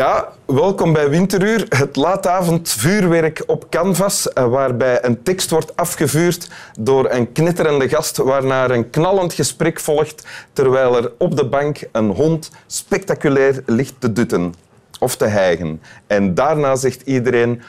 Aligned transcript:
Ja, 0.00 0.32
welkom 0.46 0.92
bij 0.92 1.10
Winteruur, 1.10 1.66
het 1.68 1.96
laatavond 1.96 2.68
vuurwerk 2.68 3.42
op 3.46 3.70
canvas, 3.70 4.32
eh, 4.32 4.46
waarbij 4.46 5.04
een 5.04 5.22
tekst 5.22 5.50
wordt 5.50 5.76
afgevuurd 5.76 6.50
door 6.78 7.10
een 7.10 7.32
knitterende 7.32 7.88
gast, 7.88 8.16
waarna 8.16 8.70
een 8.70 8.90
knallend 8.90 9.32
gesprek 9.32 9.80
volgt, 9.80 10.26
terwijl 10.52 10.96
er 10.96 11.12
op 11.18 11.36
de 11.36 11.46
bank 11.46 11.88
een 11.92 12.10
hond 12.10 12.50
spectaculair 12.66 13.62
ligt 13.66 13.94
te 13.98 14.12
dutten 14.12 14.54
of 15.00 15.16
te 15.16 15.26
hijgen. 15.26 15.82
En 16.06 16.34
daarna 16.34 16.76
zegt 16.76 17.02
iedereen... 17.02 17.62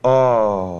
Oh, 0.00 0.76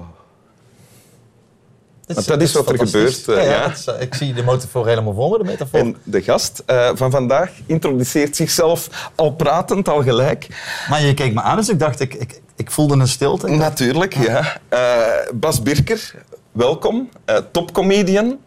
Want 2.06 2.26
dat 2.26 2.42
is 2.42 2.52
wat 2.52 2.68
er 2.68 2.78
gebeurt, 2.78 3.28
eh, 3.28 3.36
Ja, 3.36 3.42
ja, 3.42 3.50
ja. 3.50 3.68
dat 3.68 3.76
is, 3.76 4.06
ik 4.06 4.14
zie 4.14 4.34
de 4.34 4.42
metafoor 4.42 4.86
helemaal 4.86 5.14
voor 5.14 5.30
me, 5.30 5.38
de 5.38 5.44
metafoor. 5.44 5.80
En 5.80 5.96
de 6.02 6.22
gast 6.22 6.62
eh, 6.66 6.90
van 6.94 7.10
vandaag 7.10 7.50
introduceert 7.66 8.36
zichzelf 8.36 9.10
al 9.14 9.30
pratend, 9.30 9.88
al 9.88 10.02
gelijk. 10.02 10.46
Maar 10.88 11.02
je 11.02 11.14
keek 11.14 11.34
me 11.34 11.42
aan, 11.42 11.56
dus 11.56 11.68
ik 11.68 11.78
dacht, 11.78 12.00
ik, 12.00 12.14
ik, 12.14 12.40
ik 12.56 12.70
voelde 12.70 12.94
een 12.94 13.08
stilte. 13.08 13.48
Natuurlijk, 13.48 14.14
ja. 14.14 14.60
Eh, 14.68 15.32
Bas 15.34 15.62
Birker, 15.62 16.14
welkom. 16.52 17.08
Topcomedian. 17.52 18.38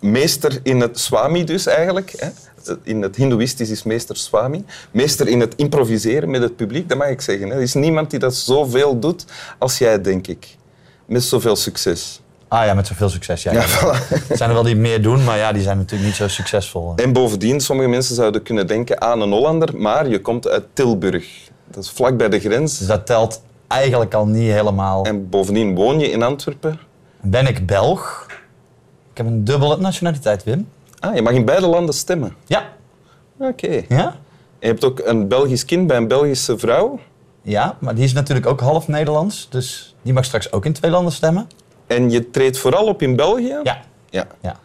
Meester 0.00 0.60
in 0.62 0.80
het 0.80 0.98
Swami 0.98 1.44
dus 1.44 1.66
eigenlijk. 1.66 2.12
Hè. 2.16 2.28
In 2.82 3.02
het 3.02 3.16
Hindoeïstisch 3.16 3.70
is 3.70 3.82
meester 3.82 4.16
Swami. 4.16 4.64
Meester 4.90 5.28
in 5.28 5.40
het 5.40 5.54
improviseren 5.56 6.30
met 6.30 6.42
het 6.42 6.56
publiek, 6.56 6.88
dat 6.88 6.98
mag 6.98 7.08
ik 7.08 7.20
zeggen. 7.20 7.48
Hè. 7.48 7.54
Er 7.54 7.62
is 7.62 7.74
niemand 7.74 8.10
die 8.10 8.18
dat 8.18 8.34
zoveel 8.34 8.98
doet 8.98 9.24
als 9.58 9.78
jij, 9.78 10.00
denk 10.00 10.26
ik. 10.26 10.56
Met 11.06 11.22
zoveel 11.22 11.56
succes. 11.56 12.20
Ah 12.50 12.64
ja, 12.64 12.74
met 12.74 12.86
zoveel 12.86 13.08
succes. 13.08 13.42
Ja, 13.42 13.52
Ja, 13.52 13.60
ja. 13.60 13.66
voilà. 13.66 14.28
Er 14.30 14.36
zijn 14.36 14.48
er 14.48 14.54
wel 14.54 14.64
die 14.64 14.76
meer 14.76 15.02
doen, 15.02 15.24
maar 15.24 15.38
ja, 15.38 15.52
die 15.52 15.62
zijn 15.62 15.76
natuurlijk 15.76 16.08
niet 16.08 16.16
zo 16.18 16.28
succesvol. 16.28 16.92
En 16.96 17.12
bovendien, 17.12 17.60
sommige 17.60 17.88
mensen 17.88 18.14
zouden 18.14 18.42
kunnen 18.42 18.66
denken 18.66 19.00
aan 19.00 19.20
een 19.20 19.30
Hollander, 19.30 19.76
maar 19.76 20.08
je 20.08 20.20
komt 20.20 20.48
uit 20.48 20.64
Tilburg. 20.72 21.26
Dat 21.70 21.84
is 21.84 21.90
vlak 21.90 22.16
bij 22.16 22.28
de 22.28 22.40
grens. 22.40 22.78
Dus 22.78 22.86
dat 22.86 23.06
telt 23.06 23.42
eigenlijk 23.66 24.14
al 24.14 24.26
niet 24.26 24.50
helemaal. 24.52 25.04
En 25.04 25.28
bovendien 25.28 25.74
woon 25.74 25.98
je 25.98 26.10
in 26.10 26.22
Antwerpen. 26.22 26.80
Ben 27.20 27.46
ik 27.46 27.66
Belg? 27.66 28.26
Ik 29.10 29.16
heb 29.16 29.26
een 29.26 29.44
dubbele 29.44 29.76
nationaliteit, 29.76 30.44
Wim. 30.44 30.68
Ah, 30.98 31.14
je 31.14 31.22
mag 31.22 31.32
in 31.32 31.44
beide 31.44 31.66
landen 31.66 31.94
stemmen. 31.94 32.34
Ja. 32.46 32.62
Oké. 33.38 33.82
Ja? 33.88 34.16
Je 34.58 34.66
hebt 34.66 34.84
ook 34.84 35.00
een 35.04 35.28
Belgisch 35.28 35.64
kind 35.64 35.86
bij 35.86 35.96
een 35.96 36.08
Belgische 36.08 36.58
vrouw. 36.58 36.98
Ja, 37.42 37.76
maar 37.80 37.94
die 37.94 38.04
is 38.04 38.12
natuurlijk 38.12 38.46
ook 38.46 38.60
half 38.60 38.88
Nederlands. 38.88 39.46
Dus 39.50 39.94
die 40.02 40.12
mag 40.12 40.24
straks 40.24 40.52
ook 40.52 40.64
in 40.64 40.72
twee 40.72 40.90
landen 40.90 41.12
stemmen. 41.12 41.48
En 41.90 42.10
je 42.10 42.30
treedt 42.30 42.58
vooral 42.58 42.86
op 42.86 43.02
in 43.02 43.16
België? 43.16 43.58
Ja. 43.62 43.80
ja. 44.10 44.26
ja. 44.40 44.56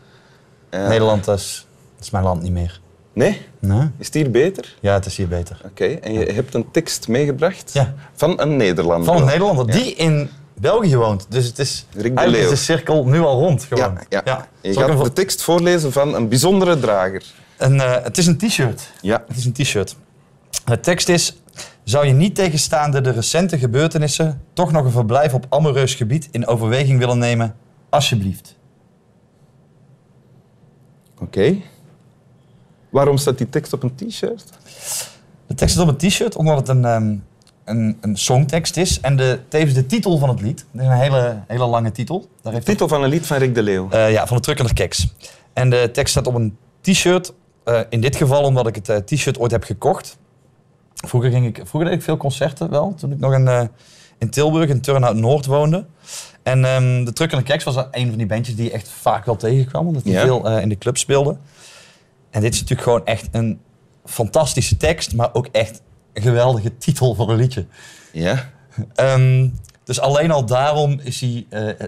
Ja. 0.71 0.87
Nederland 0.87 1.27
is, 1.27 1.65
is 1.99 2.09
mijn 2.09 2.23
land 2.23 2.41
niet 2.41 2.51
meer. 2.51 2.79
Nee? 3.13 3.41
Nee? 3.59 3.89
Is 3.97 4.05
het 4.05 4.13
hier 4.15 4.31
beter? 4.31 4.75
Ja, 4.79 4.93
het 4.93 5.05
is 5.05 5.17
hier 5.17 5.27
beter. 5.27 5.61
Oké. 5.65 5.85
En 5.85 6.13
je 6.13 6.25
hebt 6.25 6.53
een 6.53 6.71
tekst 6.71 7.07
meegebracht 7.07 7.73
Ja. 7.73 7.93
van 8.13 8.41
een 8.41 8.55
Nederlander. 8.55 9.05
Van 9.05 9.21
een 9.21 9.25
Nederlander 9.27 9.71
die 9.71 9.93
in 9.95 10.29
België 10.53 10.97
woont. 10.97 11.25
Dus 11.29 11.45
het 11.45 11.59
is 11.59 11.85
Rick 11.93 12.03
de 12.15 12.19
eigenlijk 12.19 12.51
is 12.51 12.59
de 12.59 12.63
cirkel 12.65 13.05
nu 13.05 13.19
al 13.19 13.39
rond. 13.39 13.63
Gewoon. 13.63 13.97
Ja, 14.09 14.21
ja. 14.25 14.47
Je 14.61 14.73
gaat 14.73 14.89
hem 14.89 15.03
de 15.03 15.13
tekst 15.13 15.41
voorlezen 15.41 15.91
van 15.91 16.15
een 16.15 16.29
bijzondere 16.29 16.79
drager. 16.79 17.23
Een, 17.57 17.79
eh, 17.81 18.03
het 18.03 18.17
is 18.17 18.27
een 18.27 18.37
t-shirt. 18.37 18.91
Ja. 19.01 19.23
Het 19.27 19.37
is 19.37 19.45
een 19.45 19.53
t-shirt. 19.53 19.95
De 20.65 20.79
tekst 20.79 21.09
is... 21.09 21.37
Zou 21.83 22.07
je 22.07 22.13
niet 22.13 22.35
tegenstaande 22.35 23.01
de 23.01 23.09
recente 23.09 23.57
gebeurtenissen... 23.57 24.41
toch 24.53 24.71
nog 24.71 24.85
een 24.85 24.91
verblijf 24.91 25.33
op 25.33 25.45
amoureus 25.49 25.95
gebied 25.95 26.27
in 26.31 26.47
overweging 26.47 26.99
willen 26.99 27.17
nemen? 27.17 27.55
Alsjeblieft. 27.89 28.55
Oké. 31.19 31.55
Waarom 32.89 33.17
staat 33.17 33.37
die 33.37 33.49
tekst 33.49 33.73
op 33.73 33.83
een 33.83 33.95
t-shirt? 33.95 34.49
De 35.47 35.55
tekst 35.55 35.75
is 35.75 35.81
op 35.81 35.87
een 35.87 36.09
t-shirt 36.09 36.35
omdat 36.35 36.57
het 36.57 36.67
een, 36.67 36.85
ehm, 36.85 37.15
een, 37.65 37.97
een 38.01 38.17
songtekst 38.17 38.77
is. 38.77 38.99
En 38.99 39.15
de, 39.15 39.39
tevens 39.47 39.73
de 39.73 39.85
titel 39.85 40.17
van 40.17 40.29
het 40.29 40.41
lied. 40.41 40.65
Dat 40.71 40.81
is 40.81 40.87
een 40.87 40.93
hele, 40.93 41.43
hele 41.47 41.65
lange 41.65 41.91
titel. 41.91 42.29
Daar 42.41 42.53
heeft 42.53 42.65
Titel 42.65 42.87
van 42.87 43.03
een 43.03 43.09
lied 43.09 43.27
van 43.27 43.37
Rick 43.37 43.55
de 43.55 43.63
Leeuw. 43.63 43.89
Eh, 43.89 44.11
ja, 44.11 44.27
van 44.27 44.37
de 44.37 44.43
Truckender 44.43 44.73
Keks. 44.73 45.13
En 45.53 45.69
de 45.69 45.89
tekst 45.93 46.11
staat 46.11 46.27
op 46.27 46.35
een 46.35 46.57
t-shirt. 46.81 47.33
Eh, 47.63 47.79
in 47.89 48.01
dit 48.01 48.15
geval 48.15 48.43
omdat 48.43 48.67
ik 48.67 48.75
het 48.75 48.89
eh, 48.89 48.97
t-shirt 48.97 49.39
ooit 49.39 49.51
heb 49.51 49.63
gekocht. 49.63 50.17
Vroeger, 50.95 51.31
ging 51.31 51.45
ik, 51.45 51.55
vroeger 51.65 51.89
deed 51.89 51.99
ik 51.99 52.05
veel 52.05 52.17
concerten 52.17 52.69
wel, 52.69 52.93
toen 52.97 53.11
ik 53.11 53.19
nog 53.19 53.33
in, 53.33 53.47
eh, 53.47 53.61
in 54.17 54.29
Tilburg, 54.29 54.69
in 54.69 54.81
Turnhout 54.81 55.15
Noord 55.15 55.45
woonde. 55.45 55.85
En 56.43 56.65
ehm, 56.65 57.03
de 57.05 57.13
Truckender 57.13 57.45
Keks 57.47 57.63
was 57.63 57.75
een 57.91 58.07
van 58.07 58.17
die 58.17 58.25
bandjes 58.27 58.55
die 58.55 58.65
je 58.65 58.71
echt 58.71 58.89
vaak 58.89 59.25
wel 59.25 59.35
tegenkwam, 59.35 59.87
omdat 59.87 60.03
die 60.03 60.19
veel 60.19 60.49
eh, 60.49 60.61
in 60.61 60.69
de 60.69 60.77
club 60.77 60.97
speelden. 60.97 61.39
En 62.29 62.41
dit 62.41 62.53
is 62.53 62.59
natuurlijk 62.59 62.87
gewoon 62.87 63.05
echt 63.05 63.27
een 63.31 63.59
fantastische 64.05 64.77
tekst, 64.77 65.15
maar 65.15 65.29
ook 65.33 65.47
echt 65.51 65.81
een 66.13 66.21
geweldige 66.21 66.77
titel 66.77 67.15
voor 67.15 67.29
een 67.29 67.35
liedje. 67.37 67.65
Ja. 68.11 68.49
Ehm, 68.95 69.47
dus 69.83 69.99
alleen 69.99 70.31
al 70.31 70.45
daarom 70.45 70.99
is 71.03 71.21
hij... 71.21 71.45
eh, 71.49 71.87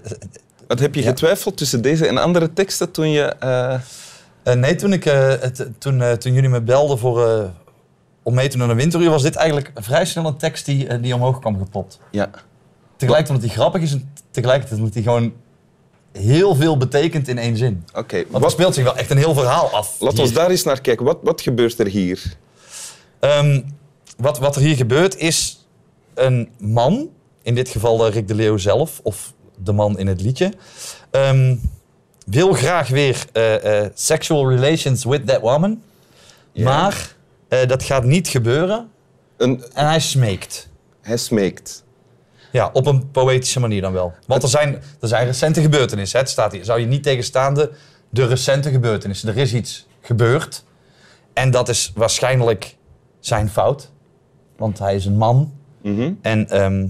Wat 0.68 0.80
heb 0.80 0.96
je 0.96 1.02
Ja. 1.02 1.08
getwijfeld 1.08 1.58
tussen 1.58 1.82
deze 1.82 2.08
en 2.08 2.18
andere 2.18 2.54
teksten 2.54 2.92
toen 2.92 3.10
je... 3.10 3.36
nee, 4.56 4.76
toen, 4.76 4.94
ik, 4.94 5.04
het, 5.04 5.68
toen, 5.78 6.18
toen 6.18 6.34
jullie 6.34 6.50
me 6.50 6.62
belden 6.62 6.98
voor, 7.00 7.52
om 8.28 8.34
mee 8.34 8.48
te 8.48 8.58
doen 8.58 8.68
naar 8.68 8.76
een 8.76 8.82
winteruur, 8.82 9.10
was 9.10 9.22
dit 9.22 9.36
eigenlijk 9.36 9.72
vrij 9.76 10.06
snel 10.06 10.26
een 10.26 10.38
tekst 10.38 10.66
die, 10.66 10.88
eh, 10.88 11.02
die 11.02 11.14
omhoog 11.16 11.40
kwam 11.40 11.58
gepopt. 11.58 12.00
ja. 12.12 12.30
Tegelijkertijd 12.98 13.30
omdat 13.40 13.56
hij 13.56 13.64
grappig 13.64 13.82
is 13.82 13.92
en 13.92 14.14
tegelijkertijd 14.32 14.80
omdat 14.80 14.94
hij 14.94 15.04
gewoon 15.04 15.34
heel 16.12 16.56
veel 16.56 16.78
betekent 16.78 17.28
in 17.28 17.38
één 17.38 17.58
zin. 17.58 17.84
Oké. 17.94 18.16
Want 18.16 18.34
er 18.34 18.40
Wat- 18.40 18.52
speelt 18.52 18.74
zich 18.74 18.84
wel 18.84 18.96
echt 18.96 19.10
een 19.10 19.18
heel 19.18 19.34
verhaal 19.34 19.70
af. 19.70 20.00
Hier. 20.00 20.20
ons 20.20 20.34
daar 20.34 20.50
eens 20.50 20.64
naar 20.64 20.82
kijken. 20.82 21.06
Wat, 21.06 21.18
wat 21.22 21.42
gebeurt 21.42 21.80
er 21.80 21.88
hier? 21.88 22.36
Ehm, 23.20 23.62
wat, 24.18 24.38
wat 24.40 24.56
er 24.56 24.62
hier 24.62 24.76
gebeurt 24.76 25.18
is 25.18 25.68
een 26.14 26.50
man, 26.60 27.10
in 27.42 27.56
dit 27.56 27.70
geval 27.70 28.08
Rick 28.08 28.28
de 28.28 28.36
Leeuw 28.36 28.58
zelf, 28.58 29.00
of 29.04 29.34
de 29.64 29.72
man 29.72 30.00
in 30.00 30.08
het 30.08 30.22
liedje, 30.22 30.54
ehm, 31.12 31.56
wil 32.26 32.54
graag 32.54 32.88
weer 32.88 33.26
eh, 33.34 33.84
eh, 33.84 33.92
sexual 33.94 34.50
relations 34.50 35.04
with 35.04 35.28
that 35.28 35.42
woman. 35.42 35.82
Maar 36.54 37.16
eh, 37.48 37.68
dat 37.68 37.84
gaat 37.84 38.04
niet 38.04 38.28
gebeuren 38.28 38.90
Een, 39.38 39.64
en 39.74 39.88
hij 39.88 40.00
smeekt. 40.00 40.70
hij 41.02 41.18
smeekt. 41.18 41.86
Ja, 42.52 42.70
op 42.74 42.86
een 42.86 43.12
poëtische 43.12 43.60
manier 43.60 43.82
dan 43.82 43.94
wel. 43.94 44.14
Want 44.28 44.44
er 44.44 44.50
zijn, 44.50 44.74
er 45.02 45.08
zijn 45.08 45.26
recente 45.26 45.62
gebeurtenissen. 45.62 46.18
hè. 46.18 46.24
Het 46.24 46.34
staat 46.34 46.52
hier. 46.52 46.66
Zou 46.66 46.80
je 46.80 46.86
niet 46.86 47.04
tegenstaande 47.04 47.72
de 48.10 48.26
recente 48.26 48.70
gebeurtenissen. 48.72 49.30
Er 49.30 49.38
is 49.38 49.54
iets 49.54 49.88
gebeurd. 50.02 50.64
En 51.34 51.52
dat 51.52 51.70
is 51.70 51.92
waarschijnlijk 51.96 52.78
zijn 53.20 53.50
fout. 53.50 53.92
Want 54.58 54.80
hij 54.80 54.96
is 54.96 55.06
een 55.06 55.18
man. 55.18 55.54
Mhm. 55.82 56.14
En 56.22 56.50
ehm, 56.50 56.88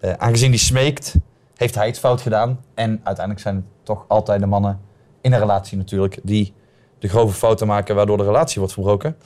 eh, 0.00 0.12
aangezien 0.12 0.48
hij 0.50 0.58
smeekt, 0.58 1.14
heeft 1.56 1.74
hij 1.74 1.86
het 1.86 1.98
fout 1.98 2.20
gedaan. 2.20 2.60
En 2.74 2.90
uiteindelijk 3.04 3.40
zijn 3.40 3.54
het 3.54 3.64
toch 3.82 4.04
altijd 4.08 4.40
de 4.40 4.46
mannen 4.46 4.80
in 5.20 5.32
een 5.32 5.38
relatie 5.38 5.76
natuurlijk... 5.76 6.18
die 6.22 6.52
de 6.98 7.08
grove 7.08 7.34
fouten 7.34 7.66
maken 7.66 7.94
waardoor 7.94 8.16
de 8.16 8.24
relatie 8.24 8.58
wordt 8.58 8.72
verbroken. 8.74 9.16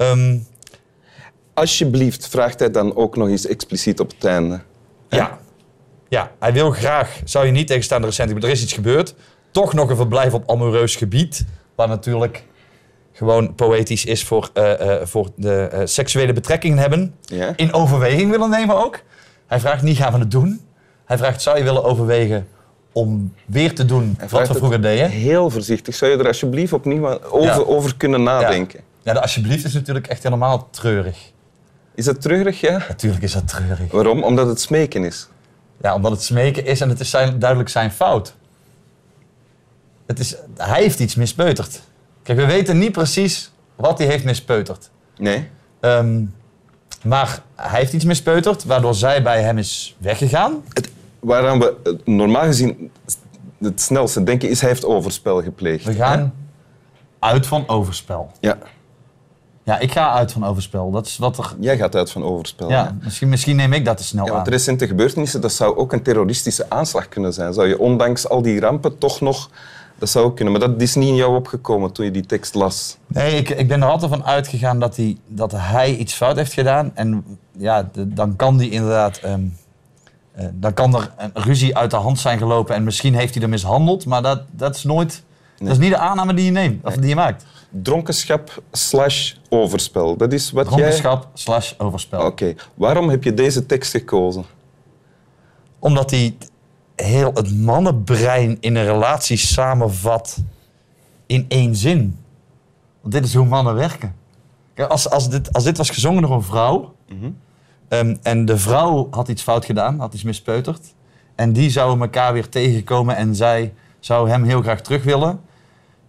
Ehm, 0.00 0.38
Alsjeblieft, 1.54 2.28
vraagt 2.28 2.58
hij 2.58 2.70
dan 2.70 2.96
ook 2.96 3.16
nog 3.16 3.28
eens 3.28 3.46
expliciet 3.46 4.00
op 4.00 4.10
het 4.10 4.24
einde. 4.24 4.60
Ja. 5.08 5.38
Ja, 6.08 6.30
hij 6.38 6.52
wil 6.52 6.70
graag, 6.70 7.20
zou 7.24 7.46
je 7.46 7.52
niet 7.52 7.66
tegenstaande 7.66 8.06
recent, 8.06 8.44
er 8.44 8.50
is 8.50 8.62
iets 8.62 8.72
gebeurd, 8.72 9.14
toch 9.50 9.72
nog 9.72 9.90
een 9.90 9.96
verblijf 9.96 10.34
op 10.34 10.50
amoureus 10.50 10.96
gebied, 10.96 11.44
waar 11.74 11.88
natuurlijk 11.88 12.44
gewoon 13.12 13.54
poëtisch 13.54 14.04
is 14.04 14.24
voor, 14.24 14.50
eh, 14.54 15.00
eh, 15.00 15.06
voor 15.06 15.28
de 15.36 15.52
eh, 15.62 15.80
seksuele 15.84 16.32
betrekkingen 16.32 16.78
hebben, 16.78 17.14
Ja? 17.20 17.52
in 17.56 17.72
overweging 17.72 18.30
willen 18.30 18.50
nemen 18.50 18.84
ook. 18.84 19.00
Hij 19.46 19.60
vraagt 19.60 19.82
niet, 19.82 19.96
gaan 19.96 20.12
we 20.12 20.18
het 20.18 20.30
doen? 20.30 20.60
Hij 21.04 21.18
vraagt, 21.18 21.42
zou 21.42 21.58
je 21.58 21.64
willen 21.64 21.84
overwegen 21.84 22.46
om 22.92 23.34
weer 23.46 23.74
te 23.74 23.84
doen 23.84 24.18
wat 24.30 24.48
we 24.48 24.54
vroeger 24.54 24.82
deden? 24.82 25.10
Heel 25.10 25.50
voorzichtig. 25.50 25.94
Zou 25.94 26.10
je 26.10 26.16
er 26.18 26.26
alsjeblieft 26.26 26.72
opnieuw 26.72 27.22
over, 27.22 27.46
Ja. 27.46 27.56
over 27.56 27.96
kunnen 27.96 28.22
nadenken? 28.22 28.80
Ja, 28.82 28.89
de 29.12 29.20
alsjeblieft 29.20 29.64
is 29.64 29.72
natuurlijk 29.72 30.06
echt 30.06 30.22
helemaal 30.22 30.68
treurig. 30.70 31.32
Is 31.94 32.04
dat 32.04 32.20
treurig, 32.20 32.60
ja? 32.60 32.84
Natuurlijk 32.88 33.22
is 33.22 33.32
dat 33.32 33.48
treurig. 33.48 33.90
Waarom? 33.92 34.22
Omdat 34.22 34.46
het 34.46 34.60
smeken 34.60 35.04
is. 35.04 35.28
Ja, 35.82 35.94
omdat 35.94 36.10
het 36.10 36.22
smeken 36.22 36.64
is 36.64 36.80
en 36.80 36.88
het 36.88 37.00
is 37.00 37.10
zijn, 37.10 37.38
duidelijk 37.38 37.70
zijn 37.70 37.90
fout. 37.90 38.34
Het 40.06 40.18
is, 40.18 40.36
hij 40.56 40.82
heeft 40.82 41.00
iets 41.00 41.14
mispeuterd. 41.14 41.80
Kijk, 42.22 42.38
we 42.38 42.46
weten 42.46 42.78
niet 42.78 42.92
precies 42.92 43.52
wat 43.76 43.98
hij 43.98 44.06
heeft 44.06 44.24
mispeuterd. 44.24 44.90
Nee? 45.16 45.48
Ehm, 45.80 46.24
maar 47.02 47.42
hij 47.54 47.78
heeft 47.78 47.92
iets 47.92 48.04
mispeuterd, 48.04 48.64
waardoor 48.64 48.94
zij 48.94 49.22
bij 49.22 49.42
hem 49.42 49.58
is 49.58 49.96
weggegaan. 49.98 50.62
Het, 50.68 50.90
waaraan 51.20 51.58
we 51.58 51.76
eh, 51.84 51.92
normaal 52.04 52.44
gezien 52.44 52.90
het 53.58 53.80
snelste 53.80 54.22
denken 54.22 54.48
is 54.48 54.60
hij 54.60 54.68
heeft 54.68 54.84
overspel 54.84 55.42
gepleegd. 55.42 55.84
We 55.84 55.92
gaan 55.92 56.34
uit 57.18 57.46
van 57.46 57.68
overspel. 57.68 58.32
Ja, 58.40 58.58
Ja, 59.70 59.78
ik 59.78 59.92
ga 59.92 60.12
uit 60.12 60.32
van 60.32 60.44
overspel. 60.44 60.90
Dat 60.90 61.06
is 61.06 61.16
wat 61.18 61.38
er... 61.38 61.54
jij 61.60 61.76
gaat 61.76 61.94
uit 61.96 62.10
van 62.10 62.24
overspel. 62.24 62.68
Ja, 62.70 62.96
misschien, 63.02 63.28
misschien 63.28 63.56
neem 63.56 63.72
ik 63.72 63.84
dat 63.84 63.96
te 63.96 64.04
snel 64.04 64.26
Ja, 64.26 64.32
aan. 64.34 64.48
recente 64.48 64.86
gebeurtenissen, 64.86 65.40
dat 65.40 65.52
zou 65.52 65.76
ook 65.76 65.92
een 65.92 66.02
terroristische 66.02 66.66
aanslag 66.68 67.08
kunnen 67.08 67.32
zijn. 67.32 67.52
Zou 67.52 67.68
je 67.68 67.78
ondanks 67.78 68.28
al 68.28 68.42
die 68.42 68.60
rampen 68.60 68.98
toch 68.98 69.20
nog... 69.20 69.50
Dat 69.98 70.08
zou 70.08 70.24
ook 70.24 70.36
kunnen, 70.36 70.52
maar 70.58 70.68
dat 70.68 70.80
is 70.82 70.94
niet 70.94 71.08
in 71.08 71.14
jou 71.14 71.36
opgekomen 71.36 71.92
toen 71.92 72.04
je 72.04 72.10
die 72.10 72.26
tekst 72.26 72.54
las. 72.54 72.96
Nee, 73.06 73.36
ik, 73.36 73.48
ik 73.48 73.68
ben 73.68 73.82
er 73.82 73.88
altijd 73.88 74.10
van 74.10 74.24
uitgegaan 74.24 74.78
dat 74.78 74.96
hij, 74.96 75.16
dat 75.26 75.52
hij 75.56 75.94
iets 75.96 76.14
fout 76.14 76.36
heeft 76.36 76.52
gedaan. 76.52 76.90
En 76.94 77.24
ja, 77.58 77.88
de- 77.92 78.08
dan 78.12 78.36
kan 78.36 78.56
die 78.56 78.70
inderdaad... 78.70 79.16
ehm, 79.16 79.40
eh, 80.32 80.46
dan 80.52 80.74
kan 80.74 80.94
er 80.94 81.10
een 81.16 81.30
ruzie 81.34 81.76
uit 81.76 81.90
de 81.90 81.96
hand 81.96 82.18
zijn 82.18 82.38
gelopen 82.38 82.74
en 82.74 82.84
misschien 82.84 83.14
heeft 83.14 83.34
hij 83.34 83.42
er 83.42 83.48
mishandeld, 83.48 84.06
maar 84.06 84.22
dat, 84.22 84.42
dat 84.50 84.76
is 84.76 84.84
nooit... 84.84 85.22
Dat 85.58 85.68
is 85.68 85.78
niet 85.78 85.90
de 85.90 85.98
aanname 85.98 86.34
die 86.34 86.44
je 86.44 86.50
neemt, 86.50 86.86
of 86.86 86.94
die 86.94 87.08
je 87.08 87.14
maakt. 87.14 87.44
Dronkenschap 87.70 88.62
slash 88.72 89.34
overspel. 89.48 90.16
Dat 90.16 90.32
is 90.32 90.50
wat 90.50 90.66
jij... 90.66 90.76
Dronkenschap 90.76 91.28
slash 91.34 91.72
overspel. 91.78 92.26
Oké. 92.26 92.54
Waarom 92.74 93.08
heb 93.08 93.24
je 93.24 93.34
deze 93.34 93.66
tekst 93.66 93.90
gekozen? 93.90 94.44
Omdat 95.78 96.10
hij 96.10 96.36
heel 96.96 97.30
het 97.34 97.56
mannenbrein 97.56 98.56
in 98.60 98.76
een 98.76 98.84
relatie 98.84 99.36
samenvat 99.36 100.38
in 101.26 101.44
één 101.48 101.76
zin. 101.76 102.18
Want 103.00 103.14
dit 103.14 103.24
is 103.24 103.34
hoe 103.34 103.46
mannen 103.46 103.74
werken. 103.74 104.14
Kijk, 104.74 104.90
als, 104.90 105.10
als, 105.10 105.30
dit, 105.30 105.52
als 105.52 105.64
dit 105.64 105.76
was 105.76 105.90
gezongen 105.90 106.22
door 106.22 106.32
een 106.32 106.42
vrouw... 106.42 106.94
ehm, 107.88 108.16
en 108.22 108.44
de 108.44 108.58
vrouw 108.58 109.08
had 109.10 109.28
iets 109.28 109.42
fout 109.42 109.64
gedaan, 109.64 109.98
had 109.98 110.14
iets 110.14 110.22
mispeuterd... 110.22 110.94
en 111.34 111.52
die 111.52 111.70
zouden 111.70 112.00
elkaar 112.00 112.32
weer 112.32 112.48
tegenkomen 112.48 113.16
en 113.16 113.34
zij 113.34 113.74
zou 114.00 114.30
hem 114.30 114.44
heel 114.44 114.62
graag 114.62 114.80
terug 114.80 115.04
willen... 115.04 115.40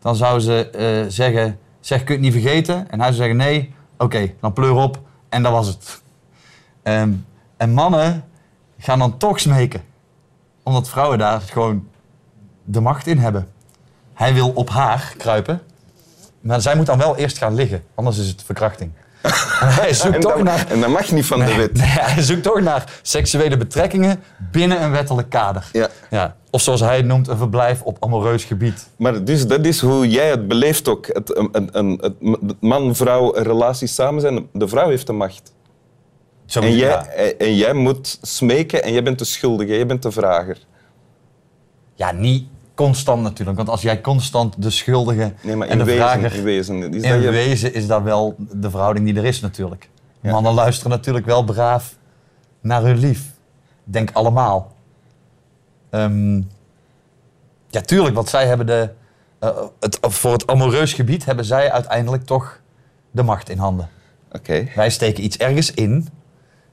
dan 0.02 0.16
zou 0.16 0.40
ze 0.40 0.70
eh, 0.70 1.06
zeggen, 1.08 1.60
zeg, 1.80 2.04
kun 2.04 2.16
je 2.16 2.26
het 2.26 2.34
niet 2.34 2.44
vergeten? 2.44 2.92
En 2.92 3.00
hij 3.00 3.08
zou 3.08 3.14
zeggen, 3.14 3.38
nee, 3.38 3.74
oké, 3.98 4.34
dan 4.40 4.54
pleur 4.54 4.74
op. 4.74 5.00
En 5.30 5.44
dat 5.44 5.52
was 5.52 5.68
het. 5.68 6.02
Ehm, 6.84 7.12
en 7.58 7.74
mannen 7.74 8.24
gaan 8.78 9.00
dan 9.00 9.18
toch 9.18 9.40
smeken. 9.40 9.82
Omdat 10.64 10.90
vrouwen 10.90 11.18
daar 11.18 11.42
gewoon 11.42 11.88
de 12.64 12.80
macht 12.80 13.08
in 13.08 13.18
hebben. 13.18 13.48
Hij 14.14 14.34
wil 14.34 14.50
op 14.50 14.70
haar 14.70 15.14
kruipen. 15.18 15.62
Maar 16.40 16.62
zij 16.62 16.76
moet 16.76 16.86
dan 16.86 16.98
wel 16.98 17.18
eerst 17.18 17.38
gaan 17.38 17.54
liggen. 17.54 17.84
Anders 17.96 18.18
is 18.18 18.28
het 18.28 18.44
verkrachting. 18.44 18.92
Hij 19.80 19.94
zoekt 19.94 20.16
En 20.16 20.22
toch 20.22 20.36
dat, 20.36 20.44
naar... 20.44 20.66
en 20.70 20.80
dat 20.82 20.90
mag 20.90 21.12
niet 21.12 21.26
van 21.26 21.40
de 21.40 21.56
wet. 21.56 21.74
Nee, 21.74 21.88
hij 21.88 22.24
zoekt 22.24 22.44
toch 22.44 22.62
naar 22.62 23.00
seksuele 23.02 23.58
betrekkingen 23.58 24.24
binnen 24.52 24.82
een 24.84 24.92
wettelijk 24.92 25.30
kader. 25.30 25.70
Ja. 25.72 25.90
Ja. 26.10 26.36
Of 26.50 26.62
zoals 26.62 26.80
hij 26.80 26.98
het 26.98 27.06
noemt, 27.06 27.28
een 27.28 27.38
verblijf 27.38 27.82
op 27.82 27.98
amoureus 28.00 28.44
gebied. 28.44 28.88
Maar 28.98 29.24
dus 29.24 29.48
dat 29.48 29.66
is 29.66 29.80
hoe 29.82 30.10
jij 30.10 30.30
het 30.30 30.48
beleeft 30.48 30.88
ook. 30.88 31.08
Het, 31.08 31.38
een, 31.38 31.70
een, 31.72 32.56
man-vrouw 32.60 33.32
relatie 33.36 33.88
samen 33.88 34.22
zijn. 34.22 34.48
De 34.54 34.68
vrouw 34.68 34.90
heeft 34.90 35.08
de 35.08 35.14
macht. 35.14 35.54
Zo 36.46 36.60
En 36.60 36.76
jij, 36.76 36.90
ja. 36.90 37.06
en 37.38 37.56
jij 37.56 37.74
moet 37.74 38.20
smeken 38.22 38.84
en 38.84 38.94
jij 38.94 39.04
bent 39.04 39.20
de 39.20 39.26
schuldige, 39.26 39.76
jij 39.76 39.86
bent 39.86 40.02
de 40.02 40.12
vrager. 40.12 40.58
ja, 41.96 42.12
niet 42.12 42.48
constant 42.76 43.22
natuurlijk. 43.22 43.58
Want 43.58 43.70
als 43.70 43.82
jij 43.82 44.02
constant 44.02 44.62
de 44.62 44.70
schuldige 44.70 45.34
Nee, 45.42 45.56
maar 45.56 45.68
en 45.68 45.78
de 45.78 45.84
wezen, 45.84 46.02
vrager... 46.02 46.36
in 46.36 46.44
wezen. 46.44 46.94
Is 46.94 47.02
In 47.04 47.22
dat 47.22 47.32
wezen 47.32 47.74
is 47.74 47.88
dat 47.88 48.02
wel 48.02 48.36
de 48.38 48.70
verhouding 48.70 49.06
die 49.06 49.16
er 49.16 49.26
is 49.26 49.40
natuurlijk. 49.40 49.90
Ja. 50.22 50.32
Mannen 50.32 50.54
luisteren 50.54 50.92
natuurlijk 50.92 51.26
wel 51.26 51.44
braaf 51.44 51.96
naar 52.62 52.82
hun 52.82 52.98
lief. 52.98 53.32
Denk 53.84 54.10
allemaal. 54.14 54.76
Ehm, 55.90 56.36
ja, 57.68 57.82
tuurlijk, 57.82 58.16
want 58.16 58.30
zij 58.30 58.48
hebben 58.48 58.66
de... 58.66 58.90
eh, 59.40 59.50
het, 59.80 59.98
voor 60.02 60.32
het 60.32 60.48
amoureus 60.48 60.94
gebied 60.94 61.26
hebben 61.26 61.46
zij 61.46 61.72
uiteindelijk 61.72 62.26
toch 62.26 62.60
de 63.12 63.24
macht 63.24 63.50
in 63.50 63.58
handen. 63.58 63.90
Oké. 64.32 64.68
Wij 64.76 64.90
steken 64.90 65.24
iets 65.24 65.38
ergens 65.38 65.72
in 65.74 66.08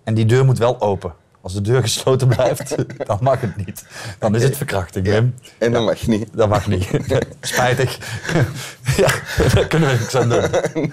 en 0.05 0.15
die 0.15 0.27
deur 0.27 0.45
moet 0.45 0.59
wel 0.59 0.81
open. 0.81 1.13
Als 1.49 1.57
de 1.57 1.63
deur 1.63 1.83
gesloten 1.83 2.29
blijft, 2.37 2.75
dan 3.07 3.19
mag 3.21 3.41
het 3.41 3.57
niet. 3.57 3.85
Dan 4.19 4.35
is 4.35 4.43
het 4.43 4.57
verkrachting, 4.57 5.07
Wim. 5.07 5.35
En 5.59 5.73
dat 5.73 5.85
mag 5.85 6.07
niet. 6.07 6.29
Dat 6.33 6.49
mag 6.49 6.67
niet. 6.67 6.89
Spijtig. 7.41 7.99
ja, 9.03 9.09
daar 9.55 9.67
kunnen 9.67 9.89
we 9.89 9.97
niks 9.99 10.15
aan 10.15 10.29
doen. 10.29 10.91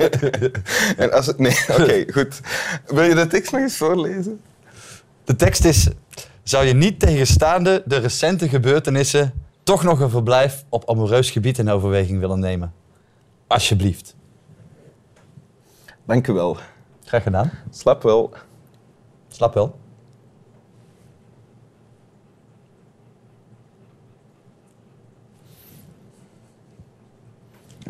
En 0.98 1.12
als 1.12 1.26
het, 1.26 1.40
nee, 1.40 1.58
oké, 1.68 2.06
goed. 2.12 2.40
Wil 2.86 3.04
je 3.04 3.16
de 3.16 3.28
tekst 3.28 3.52
nog 3.52 3.62
eens 3.62 3.78
voorlezen? 3.78 4.42
De 5.24 5.36
tekst 5.36 5.66
is... 5.66 5.88
Zou 6.44 6.66
je 6.66 6.74
niet 6.74 7.00
tegenstaande 7.00 7.84
de 7.86 7.98
recente 7.98 8.50
gebeurtenissen... 8.50 9.34
toch 9.64 9.84
nog 9.84 10.00
een 10.00 10.10
verblijf 10.10 10.66
op 10.70 10.90
amoureus 10.90 11.32
gebied 11.32 11.58
in 11.58 11.70
overweging 11.70 12.20
willen 12.20 12.40
nemen? 12.40 12.74
Alsjeblieft. 13.48 14.16
Dank 16.06 16.28
u 16.28 16.34
wel. 16.34 16.58
Graag 17.04 17.24
gedaan. 17.24 17.52
Slap 17.70 18.04
wel. 18.04 18.34
Slap 19.28 19.54
wel. 19.54 19.84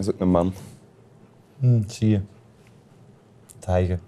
Is 0.07 0.13
ook 0.13 0.19
een 0.19 0.31
man. 0.31 0.53
Hm, 1.59 1.81
zie 1.87 2.09
je. 2.09 2.21
Het 3.55 3.65
hijgen. 3.65 3.99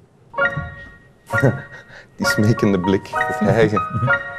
Die 2.17 2.27
smekende 2.27 2.79
blik. 2.79 3.07
Het 3.07 3.39
hijgen. 3.39 3.81